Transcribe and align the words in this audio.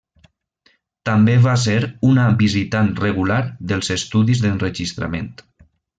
També 1.09 1.35
va 1.43 1.51
ser 1.65 1.75
una 2.09 2.25
visitant 2.41 2.89
regular 3.03 3.39
dels 3.73 3.93
estudis 3.97 4.43
d'enregistrament. 4.47 5.33